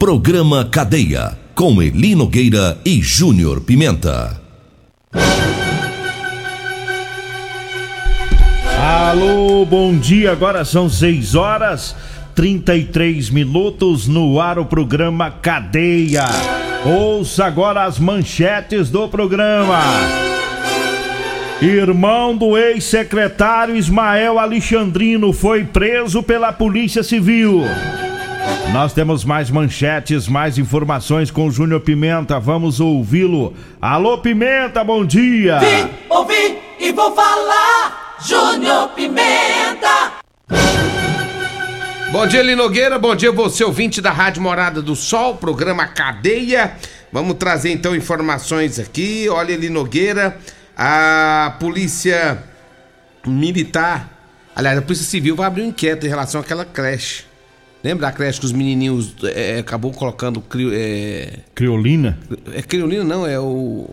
[0.00, 1.36] Programa Cadeia.
[1.54, 4.40] Com Eli Nogueira e Júnior Pimenta.
[8.78, 10.32] Alô, bom dia.
[10.32, 11.94] Agora são 6 horas
[12.34, 16.24] 33 minutos no ar o programa Cadeia.
[16.86, 19.82] Ouça agora as manchetes do programa.
[21.60, 27.64] Irmão do ex-secretário Ismael Alexandrino foi preso pela Polícia Civil.
[28.72, 32.38] Nós temos mais manchetes, mais informações com o Júnior Pimenta.
[32.38, 33.52] Vamos ouvi-lo.
[33.80, 35.58] Alô, Pimenta, bom dia.
[35.58, 38.16] Vim, ouvi e vou falar.
[38.24, 40.12] Júnior Pimenta.
[42.12, 42.98] Bom dia, Linogueira.
[42.98, 46.72] Bom dia, você ouvinte da Rádio Morada do Sol, programa Cadeia.
[47.12, 49.28] Vamos trazer então informações aqui.
[49.28, 50.36] Olha, Linogueira,
[50.76, 52.42] a polícia
[53.26, 54.08] militar,
[54.54, 57.29] aliás, a polícia civil vai abrir um inquérito em relação àquela creche.
[57.82, 61.38] Lembra da creche que os menininhos é, acabou colocando cri, é...
[61.54, 62.18] Criolina?
[62.54, 63.88] É criolina não, é o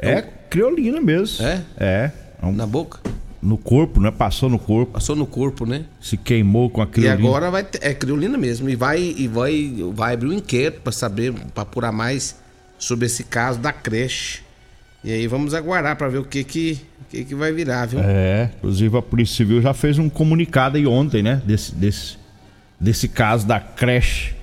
[0.00, 1.44] é, é criolina mesmo.
[1.44, 1.62] É?
[1.76, 2.12] É.
[2.52, 3.00] Na boca?
[3.42, 4.10] no corpo, né?
[4.10, 4.92] Passou no corpo.
[4.92, 5.84] Passou no corpo, né?
[6.00, 7.14] Se queimou com a criolina.
[7.14, 10.80] E agora vai ter, é criolina mesmo e vai e vai vai abrir um inquérito
[10.80, 12.36] para saber, para apurar mais
[12.78, 14.40] sobre esse caso da creche.
[15.04, 18.00] E aí vamos aguardar para ver o que que o que que vai virar, viu?
[18.00, 22.18] É, inclusive a Polícia Civil já fez um comunicado aí ontem, né, desse desse
[22.80, 24.34] desse caso da creche.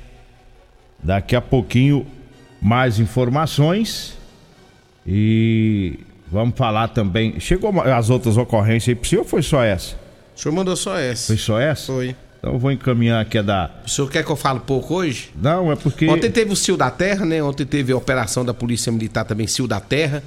[1.01, 2.07] Daqui a pouquinho
[2.61, 4.17] mais informações
[5.05, 5.99] e
[6.35, 7.39] Vamos falar também.
[7.39, 9.95] Chegou as outras ocorrências aí pro senhor ou foi só essa?
[10.35, 11.27] O senhor mandou só essa.
[11.27, 11.93] Foi só essa?
[11.93, 12.15] Foi.
[12.39, 13.71] Então eu vou encaminhar aqui a da.
[13.85, 15.31] O senhor quer que eu fale pouco hoje?
[15.35, 16.07] Não, é porque.
[16.07, 17.41] Ontem teve o Cio da Terra, né?
[17.41, 20.21] Ontem teve a operação da Polícia Militar também, Cio da Terra,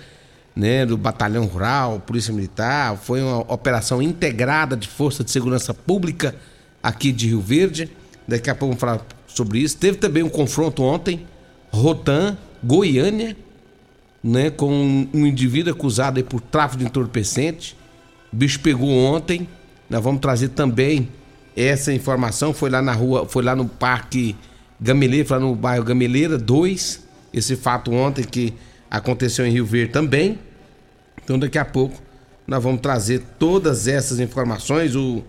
[0.54, 0.86] né?
[0.86, 2.96] Do Batalhão Rural, Polícia Militar.
[2.96, 6.34] Foi uma operação integrada de Força de Segurança Pública
[6.82, 7.90] aqui de Rio Verde.
[8.26, 9.76] Daqui a pouco vamos falar sobre isso.
[9.76, 11.26] Teve também um confronto ontem,
[11.70, 13.36] Rotan, Goiânia
[14.22, 17.76] né, com um indivíduo acusado por tráfico de entorpecente.
[18.32, 19.48] O bicho pegou ontem.
[19.88, 21.08] Nós vamos trazer também
[21.56, 22.52] essa informação.
[22.52, 24.36] Foi lá na rua, foi lá no Parque
[24.80, 27.06] Gameleira, foi lá no bairro Gameleira 2.
[27.32, 28.52] Esse fato ontem que
[28.90, 30.38] aconteceu em Rio Verde também.
[31.22, 32.00] Então daqui a pouco
[32.46, 34.94] nós vamos trazer todas essas informações.
[34.94, 35.22] O,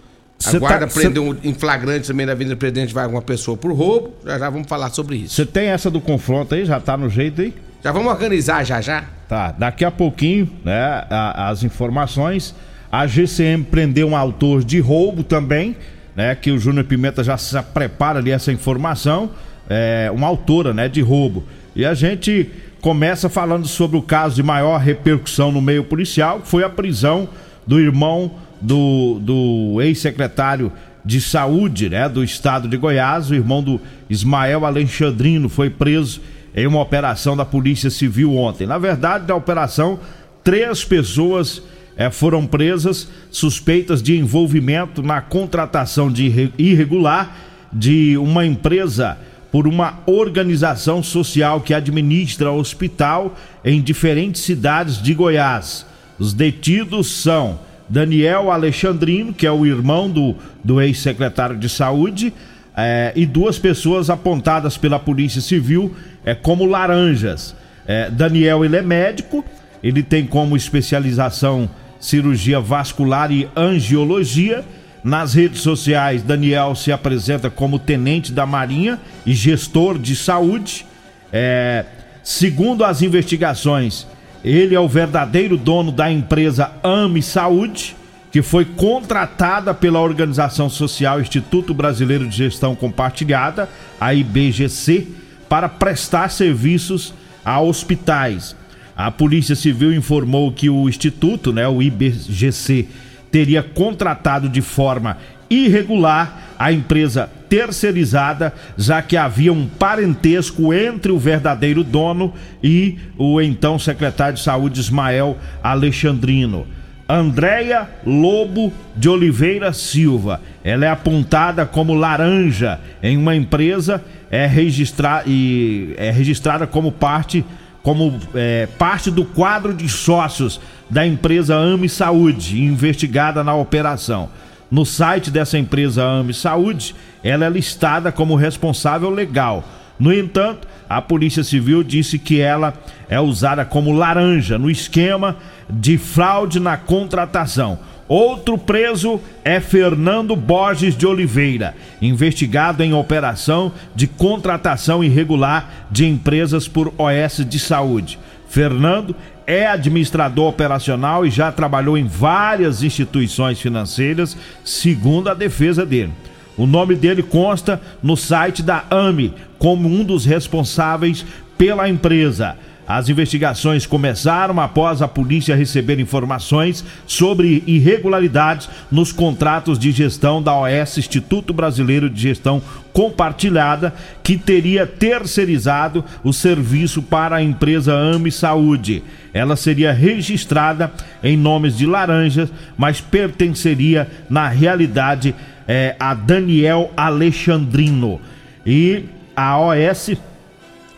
[0.46, 1.48] a cê guarda tá, prendeu cê...
[1.50, 4.14] em flagrante também na Avenida Presidente vai alguma pessoa por roubo.
[4.26, 5.36] Já já vamos falar sobre isso.
[5.36, 6.66] Você tem essa do confronto aí?
[6.66, 7.54] Já tá no jeito aí?
[7.84, 9.04] Já vamos organizar já já.
[9.28, 12.56] Tá, daqui a pouquinho, né, as informações.
[12.92, 15.78] A GCM prendeu um autor de roubo também,
[16.16, 19.30] né, que o Júnior Pimenta já se prepara ali essa informação,
[19.70, 21.44] é, uma autora, né, de roubo.
[21.76, 22.50] E a gente
[22.82, 27.30] começa falando sobre o caso de maior repercussão no meio policial, que foi a prisão
[27.68, 28.32] do irmão
[28.62, 30.72] do, do ex-secretário
[31.04, 36.22] de saúde, né, do estado de Goiás, o irmão do Ismael Alexandrino foi preso
[36.56, 38.68] em uma operação da Polícia Civil ontem.
[38.68, 40.00] Na verdade, da operação,
[40.44, 41.62] três pessoas
[41.96, 47.36] é, foram presas suspeitas de envolvimento na contratação de irregular
[47.72, 49.18] de uma empresa
[49.52, 53.36] por uma organização social que administra hospital
[53.66, 55.86] em diferentes cidades de Goiás.
[56.18, 57.60] Os detidos são
[57.90, 62.32] Daniel Alexandrino, que é o irmão do, do ex-secretário de Saúde,
[62.78, 67.56] é, e duas pessoas apontadas pela Polícia Civil é, como laranjas.
[67.88, 69.44] É, Daniel, ele é médico,
[69.84, 71.70] ele tem como especialização
[72.00, 74.64] cirurgia vascular e angiologia.
[75.04, 80.86] Nas redes sociais, Daniel se apresenta como tenente da Marinha e gestor de saúde.
[81.32, 81.86] É,
[82.24, 84.06] segundo as investigações,
[84.44, 87.96] ele é o verdadeiro dono da empresa Ame Saúde
[88.32, 93.68] que foi contratada pela organização social Instituto Brasileiro de Gestão Compartilhada,
[94.00, 95.08] a IBGC,
[95.48, 97.14] para prestar serviços
[97.44, 98.56] a hospitais.
[98.96, 102.88] A Polícia Civil informou que o Instituto, né, o IBGC,
[103.32, 105.18] teria contratado de forma
[105.50, 113.42] irregular a empresa terceirizada, já que havia um parentesco entre o verdadeiro dono e o
[113.42, 116.68] então secretário de Saúde Ismael Alexandrino.
[117.10, 120.40] Andréia Lobo de Oliveira Silva.
[120.64, 127.44] Ela é apontada como laranja em uma empresa é registrar e é registrada como parte
[127.82, 130.60] como é, parte do quadro de sócios
[130.90, 134.30] da empresa AME Saúde, investigada na operação.
[134.72, 139.64] No site dessa empresa AME Saúde, ela é listada como responsável legal.
[140.00, 142.74] No entanto, a Polícia Civil disse que ela
[143.10, 145.36] é usada como laranja no esquema
[145.70, 147.80] de fraude na contratação.
[148.08, 156.68] Outro preso é Fernando Borges de Oliveira, investigado em operação de contratação irregular de empresas
[156.68, 158.18] por OS de saúde.
[158.48, 159.16] Fernando
[159.50, 166.14] é administrador operacional e já trabalhou em várias instituições financeiras, segundo a defesa dele.
[166.56, 171.26] O nome dele consta no site da AME como um dos responsáveis
[171.58, 172.58] pela empresa.
[172.90, 180.56] As investigações começaram após a polícia receber informações sobre irregularidades nos contratos de gestão da
[180.56, 182.60] OS Instituto Brasileiro de Gestão
[182.92, 183.94] Compartilhada,
[184.24, 189.04] que teria terceirizado o serviço para a empresa AME Saúde.
[189.32, 190.92] Ela seria registrada
[191.24, 195.36] em nomes de laranjas, mas pertenceria na realidade
[195.68, 198.20] é, a Daniel Alexandrino.
[198.66, 199.06] E
[199.36, 200.18] a OS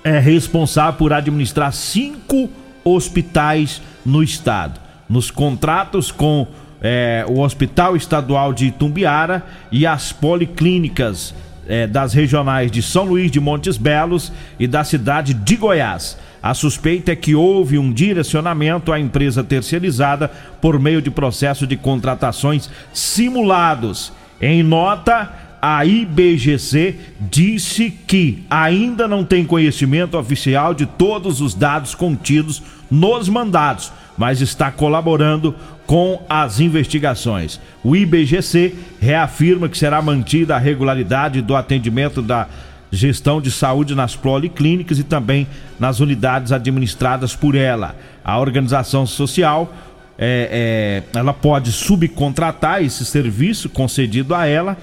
[0.03, 2.49] é responsável por administrar cinco
[2.83, 4.79] hospitais no estado.
[5.07, 6.47] Nos contratos com
[6.81, 11.33] é, o Hospital Estadual de Itumbiara e as policlínicas
[11.67, 16.17] é, das regionais de São Luís de Montes Belos e da cidade de Goiás.
[16.41, 21.77] A suspeita é que houve um direcionamento à empresa terceirizada por meio de processo de
[21.77, 24.11] contratações simulados.
[24.41, 25.31] Em nota,
[25.61, 33.29] a IBGC disse que ainda não tem conhecimento oficial de todos os dados contidos nos
[33.29, 35.55] mandados, mas está colaborando
[35.85, 37.59] com as investigações.
[37.83, 42.47] O IBGC reafirma que será mantida a regularidade do atendimento da
[42.91, 45.47] gestão de saúde nas policlínicas e também
[45.79, 47.95] nas unidades administradas por ela.
[48.23, 49.73] A organização social
[50.17, 54.77] é, é, ela pode subcontratar esse serviço concedido a ela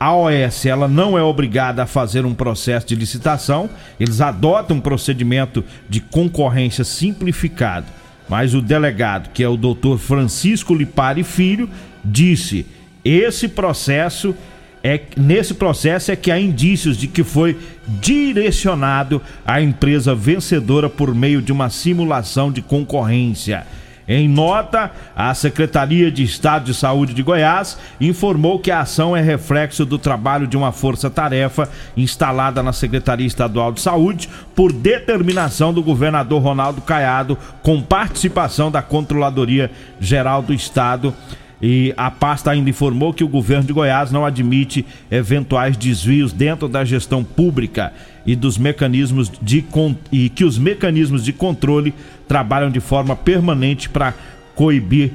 [0.00, 3.68] a OS ela não é obrigada a fazer um processo de licitação,
[4.00, 7.84] eles adotam um procedimento de concorrência simplificado.
[8.26, 11.68] Mas o delegado, que é o doutor Francisco Lipari Filho,
[12.02, 12.64] disse:
[13.04, 14.34] esse processo
[14.82, 21.14] é nesse processo é que há indícios de que foi direcionado à empresa vencedora por
[21.14, 23.66] meio de uma simulação de concorrência.
[24.12, 29.20] Em nota, a Secretaria de Estado de Saúde de Goiás informou que a ação é
[29.20, 35.80] reflexo do trabalho de uma força-tarefa instalada na Secretaria Estadual de Saúde por determinação do
[35.80, 39.70] governador Ronaldo Caiado, com participação da Controladoria
[40.00, 41.14] Geral do Estado.
[41.62, 46.68] E a pasta ainda informou que o governo de Goiás não admite eventuais desvios dentro
[46.68, 47.92] da gestão pública
[48.26, 49.64] e dos mecanismos de
[50.10, 51.92] e que os mecanismos de controle
[52.26, 54.14] trabalham de forma permanente para
[54.54, 55.12] coibir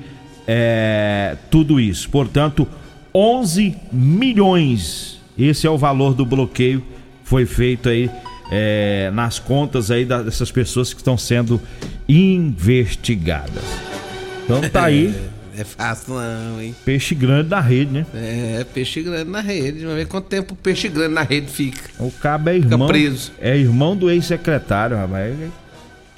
[0.47, 2.09] é, tudo isso.
[2.09, 2.67] Portanto,
[3.13, 5.19] 11 milhões.
[5.37, 6.83] Esse é o valor do bloqueio
[7.25, 8.09] foi feito aí
[8.51, 11.59] é, nas contas aí dessas pessoas que estão sendo
[12.07, 13.63] investigadas.
[14.43, 15.13] Então tá aí.
[15.57, 16.75] É fácil não, hein?
[16.83, 18.05] Peixe grande na rede, né?
[18.13, 19.79] É, peixe grande na rede.
[19.79, 21.89] Vamos ver quanto tempo o peixe grande na rede fica.
[21.99, 22.87] O cabo é irmão.
[22.87, 23.31] Fica preso.
[23.39, 25.35] É irmão do ex-secretário, rapaz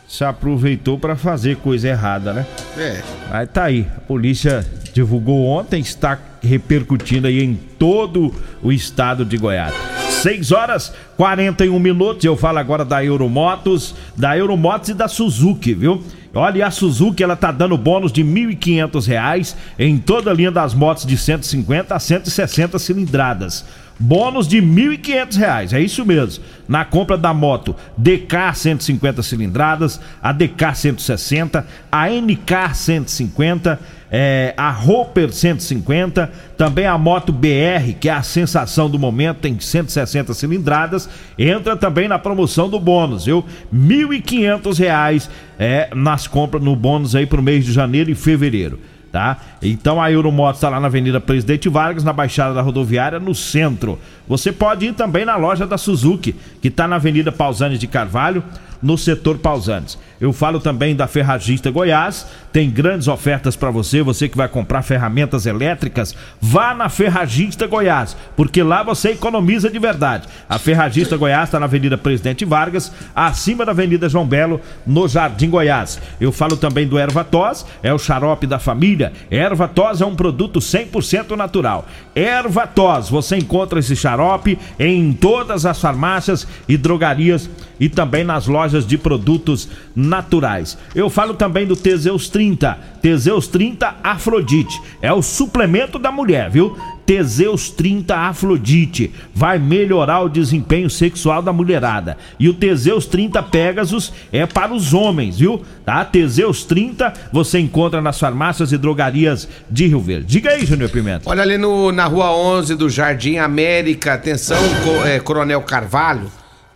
[0.07, 2.45] se aproveitou para fazer coisa errada, né?
[2.77, 3.01] É.
[3.29, 3.85] Aí tá aí.
[3.97, 9.73] A polícia divulgou ontem, está repercutindo aí em todo o estado de Goiás.
[10.17, 12.25] 6 horas 41 minutos.
[12.25, 16.03] Eu falo agora da Euromotos, da Euromotos e da Suzuki, viu?
[16.33, 20.73] Olha, a Suzuki ela tá dando bônus de R$ 1.500 em toda a linha das
[20.73, 23.65] motos de 150 a 160 cilindradas
[23.99, 26.43] Bônus de R$ 1.500, é isso mesmo.
[26.67, 33.79] Na compra da moto DK 150 cilindradas, a DK 160, a NK 150,
[34.11, 39.59] é, a Hopper 150, também a moto BR, que é a sensação do momento, tem
[39.59, 43.43] 160 cilindradas, entra também na promoção do bônus, viu?
[43.71, 48.79] R$ 1.500 é, nas compras no bônus aí pro mês de janeiro e fevereiro
[49.17, 49.37] tá?
[49.63, 53.97] Então a Euromotos está lá na Avenida Presidente Vargas, na Baixada da Rodoviária, no centro.
[54.27, 58.43] Você pode ir também na loja da Suzuki, que está na Avenida Pausanes de Carvalho,
[58.81, 59.97] no setor Pausanes.
[60.19, 64.81] Eu falo também da Ferragista Goiás, tem grandes ofertas para você, você que vai comprar
[64.81, 70.27] ferramentas elétricas, vá na Ferragista Goiás, porque lá você economiza de verdade.
[70.49, 75.49] A Ferragista Goiás está na Avenida Presidente Vargas, acima da Avenida João Belo, no Jardim
[75.49, 75.99] Goiás.
[76.19, 79.13] Eu falo também do Erva Tos, é o xarope da família.
[79.29, 81.85] Erva Tos é um produto 100% natural.
[82.15, 87.47] Erva Tos, você encontra esse xarope em todas as farmácias e drogarias
[87.79, 90.77] e também nas lojas de produtos naturais.
[90.93, 92.77] Eu falo também do Teseus 30.
[93.01, 94.81] Teseus 30 Afrodite.
[95.01, 96.77] É o suplemento da mulher, viu?
[97.07, 102.17] Teseus 30 Afrodite vai melhorar o desempenho sexual da mulherada.
[102.37, 105.61] E o Teseus 30 Pegasus é para os homens, viu?
[105.85, 106.03] Tá?
[106.03, 110.25] Teseus 30 você encontra nas farmácias e drogarias de Rio Verde.
[110.25, 111.29] Diga aí, Júnior Pimenta.
[111.29, 116.29] Olha ali no, na rua 11 do Jardim América, atenção, co, é, Coronel Carvalho,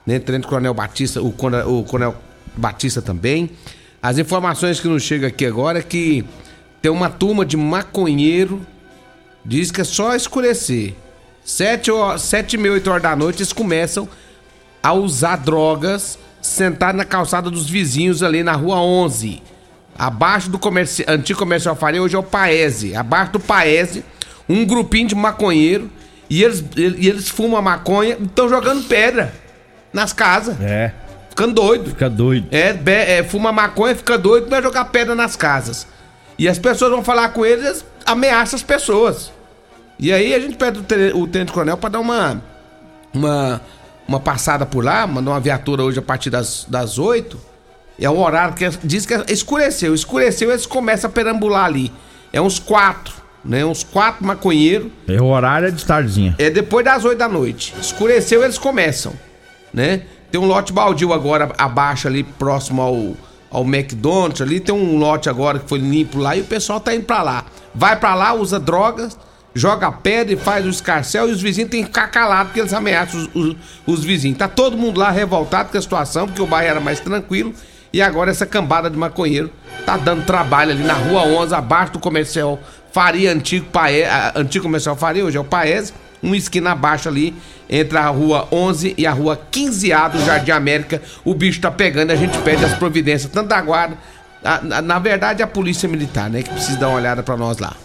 [0.06, 0.20] né?
[0.20, 2.16] Tenente Coronel Batista, o, o Coronel
[2.56, 3.52] Batista também.
[4.02, 6.26] As informações que nos chegam aqui agora é que
[6.82, 8.66] tem uma turma de maconheiro
[9.44, 10.94] Diz que é só escurecer.
[11.44, 14.08] Sete, sete e meia, oito horas da noite, eles começam
[14.82, 19.42] a usar drogas sentados na calçada dos vizinhos ali na rua 11.
[19.98, 21.04] Abaixo do comerci...
[21.08, 22.96] antigo comercial Faria, hoje é o Paese.
[22.96, 24.06] Abaixo do Paese,
[24.48, 25.90] um grupinho de maconheiro.
[26.30, 29.34] E eles, e eles fumam a maconha e estão jogando pedra
[29.94, 30.60] nas casas.
[30.62, 30.92] É.
[31.30, 31.90] Ficando doido.
[31.90, 32.48] Fica doido.
[32.52, 32.78] É,
[33.18, 35.88] é, fuma maconha, fica doido, vai jogar pedra nas casas.
[36.38, 39.32] E as pessoas vão falar com eles, ameaça as pessoas.
[39.98, 40.80] E aí a gente pede
[41.14, 42.42] o Tenente Coronel para dar uma,
[43.14, 43.62] uma,
[44.08, 47.40] uma passada por lá, mandar uma viatura hoje a partir das, das 8.
[48.00, 49.94] É um horário que diz que escureceu.
[49.94, 51.92] Escureceu, eles começam a perambular ali.
[52.34, 53.14] É uns quatro,
[53.46, 53.64] né?
[53.64, 54.92] Uns quatro maconheiros.
[55.08, 56.36] É o horário é de tardezinha.
[56.40, 57.76] É depois das 8 da noite.
[57.80, 59.14] Escureceu, eles começam,
[59.74, 60.04] né?
[60.32, 63.14] Tem um lote baldio agora abaixo ali, próximo ao,
[63.50, 64.60] ao McDonald's ali.
[64.60, 67.46] Tem um lote agora que foi limpo lá e o pessoal tá indo pra lá.
[67.74, 69.18] Vai pra lá, usa drogas
[69.54, 72.74] joga pedra e faz o escarcel e os vizinhos têm que ficar calados porque eles
[72.74, 74.38] ameaçam os, os, os, vizinhos.
[74.38, 77.54] Tá todo mundo lá revoltado com a situação, porque o bairro era mais tranquilo
[77.92, 79.52] e agora essa cambada de maconheiro
[79.86, 82.60] tá dando trabalho ali na rua 11, abaixo do comercial
[82.92, 87.34] Faria, antigo, Paes, antigo comercial Faria, hoje é o Paes, uma esquina abaixo ali,
[87.70, 91.02] entre a rua 11 e a rua 15A do Jardim América.
[91.24, 93.98] O bicho tá pegando, a gente pede as providências, tanto da guarda,
[94.44, 97.58] na, na, na verdade a polícia militar, né, que precisa dar uma olhada para nós
[97.58, 97.76] lá.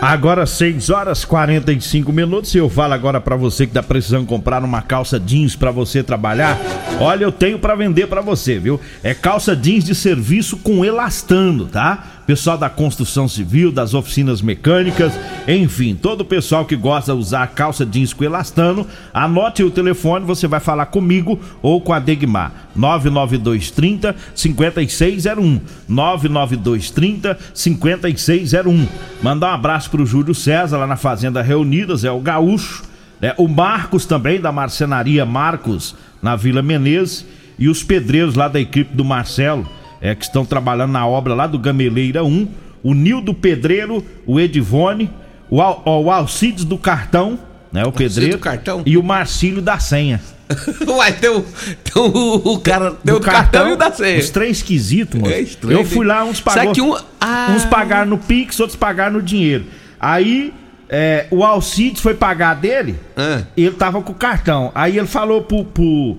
[0.00, 4.64] Agora 6 horas 45 minutos e eu falo agora para você que tá precisando comprar
[4.64, 6.58] uma calça jeans para você trabalhar.
[6.98, 8.80] Olha, eu tenho para vender para você, viu?
[9.02, 12.19] É calça jeans de serviço com elastano, tá?
[12.30, 15.12] Pessoal da construção civil, das oficinas mecânicas,
[15.48, 20.24] enfim, todo o pessoal que gosta de usar calça jeans com elastano, anote o telefone,
[20.24, 22.52] você vai falar comigo ou com a Degmar.
[22.76, 25.60] 99230 5601.
[25.88, 28.86] 99230 5601.
[29.20, 32.84] Mandar um abraço pro Júlio César lá na Fazenda Reunidas, é o Gaúcho.
[33.20, 33.34] Né?
[33.38, 37.26] O Marcos também, da marcenaria Marcos, na Vila Menezes.
[37.58, 39.68] E os pedreiros lá da equipe do Marcelo
[40.00, 42.48] é, que estão trabalhando na obra lá do Gameleira 1,
[42.82, 45.10] o Nildo Pedreiro, o Edivone,
[45.50, 47.38] o, Al, o Alcides do Cartão,
[47.72, 47.84] né?
[47.84, 48.36] O pedreiro.
[48.36, 48.82] Do cartão?
[48.84, 50.20] E o Marcílio da Senha.
[50.86, 54.18] Uai, tem o, tem o, o cara tem o cartão, cartão, e o da senha.
[54.18, 55.32] Os três esquisitos, mano.
[55.32, 56.96] É estranho, Eu fui lá, uns pagou, um...
[57.20, 57.52] ah.
[57.54, 59.66] uns pagaram no Pix, outros pagaram no dinheiro.
[60.00, 60.52] Aí
[60.88, 63.42] é, o Alcides foi pagar dele, ah.
[63.56, 64.72] ele tava com o cartão.
[64.74, 66.18] Aí ele falou pro, pro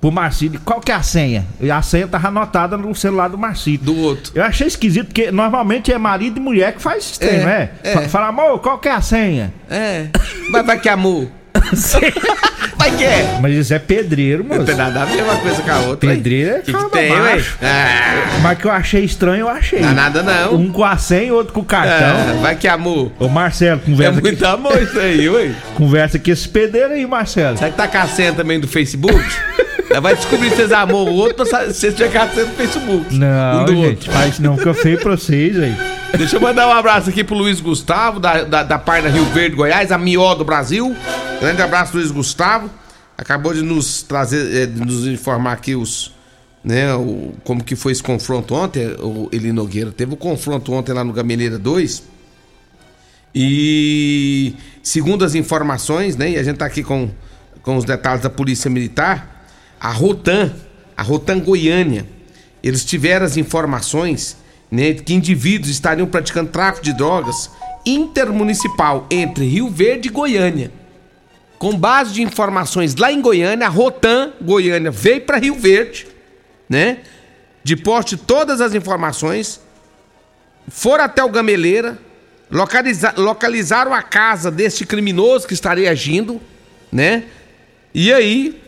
[0.00, 1.46] pro Marcílio, qual que é a senha?
[1.60, 3.80] E a senha tava anotada no celular do Marcílio.
[3.80, 4.32] Do outro.
[4.34, 7.70] Eu achei esquisito, porque normalmente é marido e mulher que faz isso, é, né?
[7.84, 8.08] É.
[8.08, 9.52] Fala, amor, qual que é a senha?
[9.68, 10.06] É.
[10.50, 11.28] Vai, vai que é amor.
[12.78, 13.38] Vai que é.
[13.42, 14.60] Mas isso é pedreiro, mano.
[14.60, 16.10] Não tem nada a ver uma coisa com a outra.
[16.10, 17.44] Pedreiro é que, que tem, ué?
[17.60, 18.38] Ah.
[18.40, 19.80] Mas que eu achei estranho, eu achei.
[19.80, 20.54] Não é nada não.
[20.54, 22.16] Um com a senha e outro com o cartão.
[22.16, 23.12] Ah, vai que é amor.
[23.18, 24.18] Ô Marcelo, conversa.
[24.18, 25.52] É muito amor isso aí, ué.
[25.74, 27.58] Conversa com esse pedreiro aí, Marcelo.
[27.58, 29.20] Será que tá com a senha também do Facebook?
[29.98, 33.12] Vai descobrir se vocês amam o outro pra vocês chegar no Facebook.
[33.14, 34.12] Não, um do gente, outro.
[34.12, 35.74] faz não eu feio pra vocês aí.
[36.16, 39.56] Deixa eu mandar um abraço aqui pro Luiz Gustavo, da, da, da Parna Rio Verde,
[39.56, 40.94] Goiás, a mió do Brasil.
[41.40, 42.70] Grande abraço, Luiz Gustavo.
[43.18, 46.14] Acabou de nos trazer, eh, de nos informar aqui os.
[46.62, 49.90] Né, o, como que foi esse confronto ontem, o Eli Nogueira.
[49.90, 52.02] Teve o um confronto ontem lá no Gameleira 2.
[53.34, 56.30] E segundo as informações, né?
[56.30, 57.10] E a gente tá aqui com,
[57.62, 59.39] com os detalhes da Polícia Militar
[59.80, 60.54] a Rotan,
[60.94, 62.06] a Rotan Goiânia,
[62.62, 64.36] eles tiveram as informações
[64.70, 67.50] né, que indivíduos estariam praticando tráfico de drogas
[67.86, 70.70] intermunicipal entre Rio Verde e Goiânia.
[71.58, 76.06] Com base de informações lá em Goiânia, a Rotan Goiânia veio para Rio Verde,
[76.68, 76.98] né?
[77.64, 79.60] De poste todas as informações,
[80.68, 81.98] foram até o Gameleira,
[82.50, 86.40] localiza localizaram a casa deste criminoso que estaria agindo,
[86.90, 87.24] né?
[87.94, 88.60] E aí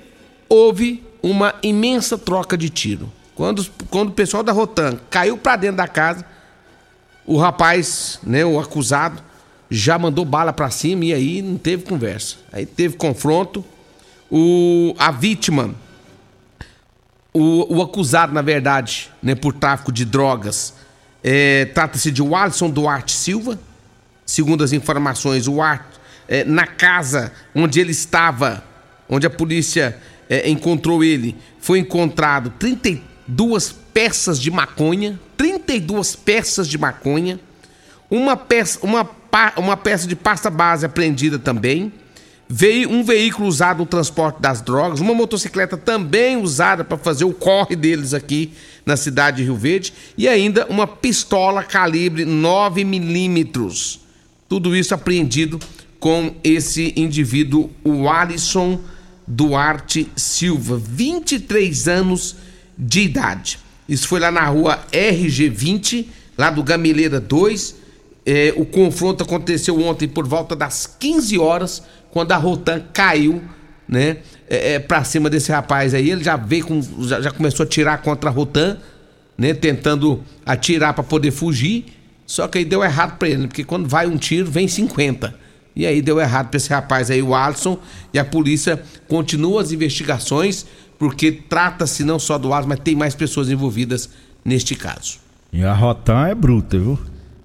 [0.53, 3.11] houve uma imensa troca de tiro.
[3.35, 6.27] Quando, quando o pessoal da Rotan caiu para dentro da casa,
[7.25, 9.23] o rapaz, né, o acusado,
[9.71, 12.37] já mandou bala para cima e aí não teve conversa.
[12.53, 13.65] Aí teve confronto.
[14.31, 15.75] O, a vítima,
[17.33, 20.75] o, o acusado, na verdade, né, por tráfico de drogas,
[21.25, 23.59] é, trata-se de Alisson Duarte Silva.
[24.27, 25.87] Segundo as informações, o Art,
[26.29, 28.63] é, na casa onde ele estava,
[29.09, 29.99] onde a polícia
[30.33, 37.39] é, encontrou ele, foi encontrado 32 peças de maconha, 32 peças de maconha,
[38.11, 39.07] uma peça, uma,
[39.59, 41.93] uma peça de pasta base apreendida também,
[42.49, 47.35] veio um veículo usado no transporte das drogas, uma motocicleta também usada para fazer o
[47.35, 48.55] corre deles aqui
[48.87, 54.01] na cidade de Rio Verde e ainda uma pistola calibre 9 milímetros.
[54.49, 55.59] Tudo isso apreendido
[56.01, 58.81] com esse indivíduo, o Alisson
[59.27, 62.37] Duarte Silva, 23 anos
[62.77, 63.59] de idade.
[63.89, 67.77] Isso foi lá na rua RG20, lá do Gameleira 2.
[68.25, 73.43] É, o confronto aconteceu ontem por volta das 15 horas, quando a Rotan caiu,
[73.89, 74.19] né?
[74.49, 76.11] É, é, pra cima desse rapaz aí.
[76.11, 76.81] Ele já veio com.
[77.07, 78.79] Já, já começou a tirar contra a Rotan,
[79.37, 79.55] né?
[79.55, 81.87] Tentando atirar para poder fugir.
[82.27, 85.35] Só que aí deu errado para ele, porque quando vai um tiro, vem 50.
[85.75, 87.79] E aí deu errado para esse rapaz aí, o Alisson,
[88.13, 90.67] e a polícia continua as investigações
[90.99, 94.09] porque trata-se não só do Alisson, mas tem mais pessoas envolvidas
[94.45, 95.19] neste caso.
[95.53, 96.99] E a Rotan é bruta, viu?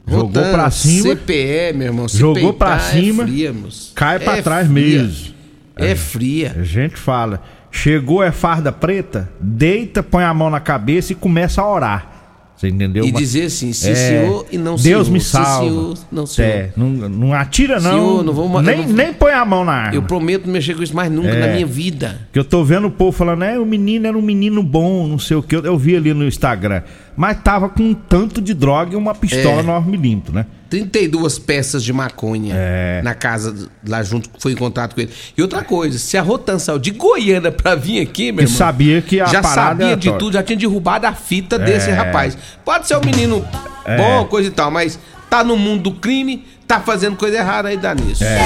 [0.07, 1.15] Jogou Rotan, pra cima.
[1.15, 2.07] CPE, meu irmão.
[2.07, 3.23] jogou pra é cima.
[3.23, 3.55] É fria,
[3.95, 5.03] cai pra é trás fria.
[5.03, 5.33] mesmo.
[5.75, 6.55] É fria.
[6.57, 7.43] A gente fala.
[7.71, 12.16] Chegou é farda preta, deita, põe a mão na cabeça e começa a orar.
[12.57, 13.05] Você entendeu?
[13.05, 14.97] E dizer assim, sim, é, senhor e não senhor.
[14.97, 15.63] Deus me salva.
[15.63, 16.49] Sim, senhor, não senhor.
[16.49, 17.91] É, não, não atira não.
[17.91, 19.95] Senhor, não vou, nem, não, nem põe a mão na arma.
[19.95, 22.19] Eu prometo não mexer com isso mais nunca é, na minha vida.
[22.33, 25.19] Que eu tô vendo o povo falando, é, o menino era um menino bom, não
[25.19, 25.55] sei o que.
[25.55, 26.81] Eu, eu vi ali no Instagram
[27.17, 29.63] mas tava com um tanto de droga e uma pistola é.
[29.63, 30.45] 9mm, né?
[30.69, 33.01] 32 peças de maconha é.
[33.01, 35.11] na casa lá junto foi encontrado com ele.
[35.35, 38.55] E outra coisa, se a Rotan saiu de Goiânia pra vir aqui, meu irmão.
[38.55, 41.59] sabia que a Já sabia de tudo, já tinha derrubado a fita é.
[41.59, 42.37] desse rapaz.
[42.63, 43.43] Pode ser um menino
[43.83, 43.97] é.
[43.97, 47.77] bom, coisa e tal, mas tá no mundo do crime, tá fazendo coisa errada aí
[47.77, 48.23] dá nisso.
[48.23, 48.37] É.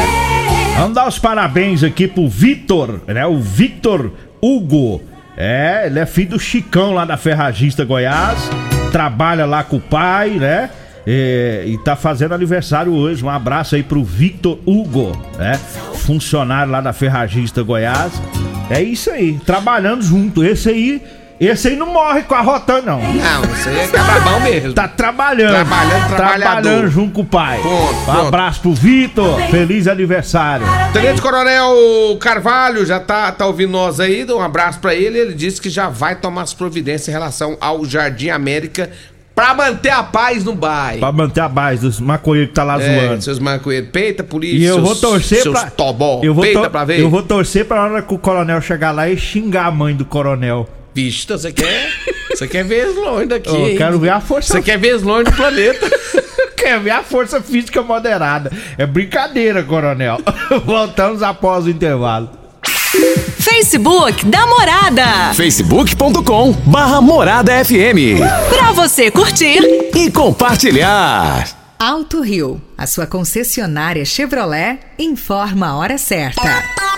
[0.78, 3.26] Vamos dar os parabéns aqui pro Vitor, né?
[3.26, 5.11] O Victor Hugo.
[5.38, 8.38] É, ele é filho do Chicão lá da Ferragista Goiás.
[8.92, 10.70] Trabalha lá com o pai, né?
[11.08, 13.24] E, e tá fazendo aniversário hoje.
[13.24, 15.60] Um abraço aí pro Victor Hugo, né?
[15.96, 18.14] Funcionário lá da Ferragista Goiás.
[18.70, 20.44] É isso aí, trabalhando junto.
[20.44, 21.02] Esse aí
[21.48, 23.00] esse aí não morre com a Rotan, não.
[23.00, 24.74] Não, esse aí é cababão mesmo.
[24.74, 25.54] Tá trabalhando.
[25.54, 26.62] Trabalhando, trabalhador.
[26.62, 27.60] Trabalhando junto com o pai.
[27.62, 29.42] Ponto, um abraço pro Vitor.
[29.50, 30.66] Feliz aniversário.
[30.94, 34.26] Tenente Coronel Carvalho já tá, tá ouvindo nós aí.
[34.30, 35.18] Um abraço pra ele.
[35.18, 38.90] Ele disse que já vai tomar as providências em relação ao Jardim América
[39.34, 41.00] Pra manter a paz no bairro.
[41.00, 43.24] Pra manter a paz dos maconheiros que tá lá é, zoando.
[43.24, 43.90] Seus maconheiros.
[43.90, 44.58] Peita, polícia.
[44.58, 45.72] E eu seus, vou torcer seus pra.
[45.72, 46.22] Tobó.
[46.24, 47.00] Eu vou Peita pra ver.
[47.00, 50.06] Eu vou torcer pra hora que o coronel chegar lá e xingar a mãe do
[50.06, 50.68] coronel.
[50.94, 51.90] Vixe, então você quer.
[52.30, 53.50] Você quer ver longe daqui.
[53.50, 54.54] Eu quero ver a força.
[54.54, 55.90] Você quer ver longe do planeta.
[56.58, 58.52] quer ver a força física moderada.
[58.78, 60.20] É brincadeira, coronel.
[60.66, 62.30] Voltamos após o intervalo.
[63.40, 65.34] Facebook da Morada.
[65.34, 68.20] Facebook.com barra Morada FM.
[68.50, 69.60] Pra você curtir
[69.96, 71.48] e compartilhar.
[71.80, 76.91] Alto Rio, a sua concessionária Chevrolet, informa a hora certa.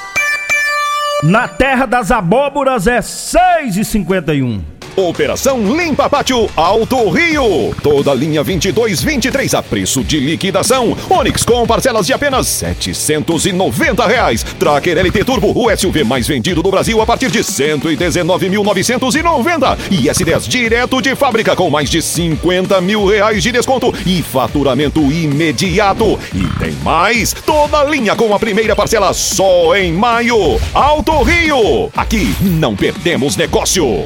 [1.24, 7.74] Na terra das abóboras é 6 e 51 Operação Limpa Pátio Alto Rio.
[7.82, 10.96] Toda linha 22-23 a preço de liquidação.
[11.10, 14.44] Onix com parcelas de apenas 790 reais.
[14.60, 19.80] Tracker LT Turbo, o SUV mais vendido do Brasil a partir de 119.990.
[19.90, 25.02] E S10 direto de fábrica com mais de 50 mil reais de desconto e faturamento
[25.12, 26.20] imediato.
[26.36, 30.62] E tem mais, toda linha com a primeira parcela só em maio.
[30.72, 31.90] Alto Rio.
[31.96, 34.06] Aqui não perdemos negócio.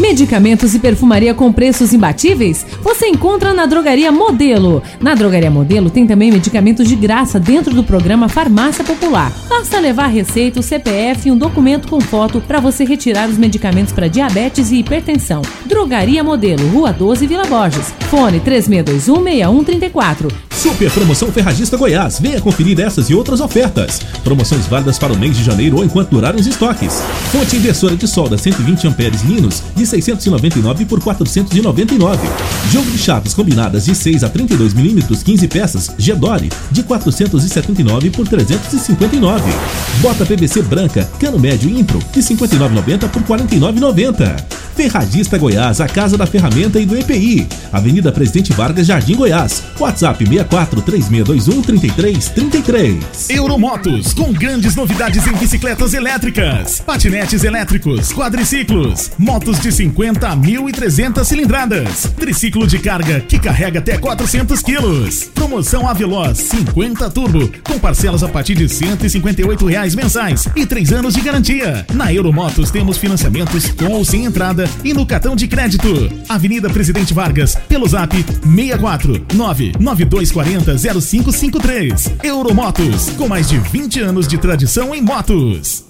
[0.00, 2.64] Medicamentos e perfumaria com preços imbatíveis?
[2.82, 4.82] Você encontra na Drogaria Modelo.
[4.98, 9.30] Na Drogaria Modelo tem também medicamentos de graça dentro do programa Farmácia Popular.
[9.46, 13.92] Basta levar receita, o CPF e um documento com foto para você retirar os medicamentos
[13.92, 15.42] para diabetes e hipertensão.
[15.66, 17.92] Drogaria Modelo, Rua 12, Vila Borges.
[18.08, 20.32] Fone 36216134.
[20.60, 22.20] Super Promoção Ferragista Goiás.
[22.20, 23.98] Venha conferir essas e outras ofertas.
[24.22, 27.02] Promoções válidas para o mês de janeiro ou enquanto durarem os estoques.
[27.32, 32.28] Fonte inversora de solda 120 amperes Linus de 699 por 499.
[32.70, 38.26] Jogo de chaves combinadas de 6 a 32 milímetros 15 peças Gedore de 479 por
[38.26, 39.42] 359.
[40.00, 44.60] Bota PVC branca cano médio Impro de 59,90 por 49,90.
[44.80, 47.46] Ferragista Goiás, a casa da ferramenta e do EPI.
[47.70, 49.62] Avenida Presidente Vargas, Jardim Goiás.
[49.78, 53.28] WhatsApp 64 3621 3333.
[53.28, 61.24] Euromotos, com grandes novidades em bicicletas elétricas, patinetes elétricos, quadriciclos, motos de 50 a 1.300
[61.24, 65.24] cilindradas, triciclo de carga que carrega até 400 quilos.
[65.34, 71.12] Promoção Aveloz 50 Turbo, com parcelas a partir de 158 reais mensais e 3 anos
[71.12, 71.84] de garantia.
[71.92, 75.88] Na Euromotos temos financiamentos com ou sem entrada e no cartão de crédito.
[76.28, 82.12] Avenida Presidente Vargas, pelo zap 64 99240 0553.
[82.22, 85.89] Euromotos, com mais de 20 anos de tradição em motos.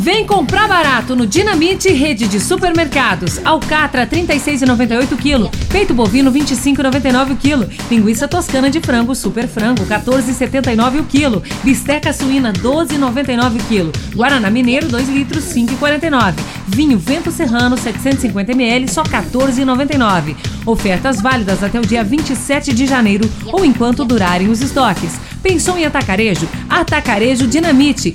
[0.00, 3.44] Vem comprar barato no Dinamite Rede de Supermercados.
[3.44, 5.50] Alcatra 36,98 kg.
[5.68, 7.68] Peito bovino 25,99 kg.
[7.90, 11.42] Linguiça toscana de frango Super Frango 14,79 o quilo.
[11.64, 14.14] Bisteca suína 12,99 kg.
[14.14, 16.34] Guaraná Mineiro 2 litros 5,49.
[16.68, 20.36] Vinho Vento Serrano 750 ml só 14,99.
[20.64, 25.18] Ofertas válidas até o dia 27 de janeiro ou enquanto durarem os estoques.
[25.42, 26.48] Pensou em atacarejo?
[26.68, 28.14] Atacarejo Dinamite.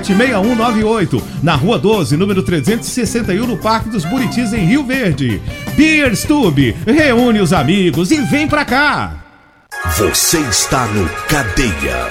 [0.00, 5.40] 6198, na Rua 12, número 361, no Parque dos Buritis, em Rio Verde.
[5.76, 9.22] Beer Stube, reúne os amigos e vem pra cá!
[9.96, 12.08] Você está no Cadeia.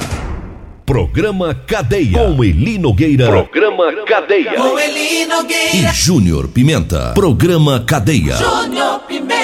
[0.85, 2.19] Programa Cadeia.
[2.19, 3.27] Com Eli Nogueira.
[3.27, 4.53] Programa Cadeia.
[4.55, 5.75] Com Eli Nogueira.
[5.75, 7.13] E Júnior Pimenta.
[7.15, 8.35] Programa Cadeia.
[8.35, 9.40] Júnior Pimenta.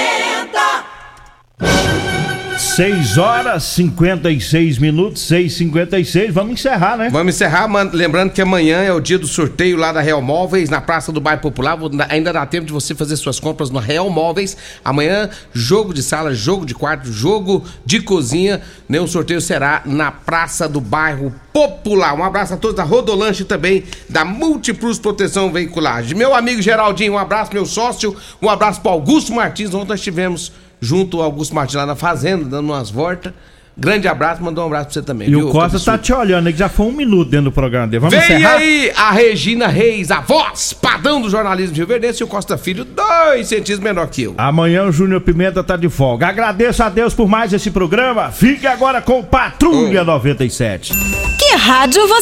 [2.57, 6.31] 6 horas 56 minutos, 6h56.
[6.31, 7.09] Vamos encerrar, né?
[7.11, 10.81] Vamos encerrar, lembrando que amanhã é o dia do sorteio lá da Real Móveis, na
[10.81, 11.77] Praça do Bairro Popular.
[12.09, 14.57] Ainda dá tempo de você fazer suas compras no Real Móveis.
[14.83, 18.59] Amanhã, jogo de sala, jogo de quarto, jogo de cozinha.
[18.89, 18.99] Né?
[18.99, 22.15] O sorteio será na Praça do Bairro Popular.
[22.15, 26.03] Um abraço a todos da Rodolanche também, da Multiplus Proteção Veicular.
[26.15, 28.15] Meu amigo Geraldinho, um abraço, meu sócio.
[28.41, 29.75] Um abraço para Augusto Martins.
[29.75, 33.33] Ontem nós estivemos junto ao Augusto Martins lá na fazenda, dando umas voltas.
[33.79, 35.27] Grande abraço, mandou um abraço pra você também.
[35.27, 37.51] E viu, o Costa tá te olhando aí, que já foi um minuto dentro do
[37.51, 37.99] programa dele.
[37.99, 38.55] Vamos Vem encerrar?
[38.55, 42.83] aí a Regina Reis, a voz padrão do jornalismo Rio Verdense e o Costa Filho,
[42.83, 44.33] dois centímetros menor que eu.
[44.35, 46.27] Amanhã o Júnior Pimenta tá de folga.
[46.27, 48.31] Agradeço a Deus por mais esse programa.
[48.31, 50.93] Fique agora com Patrulha 97.
[51.37, 52.13] Que rádio você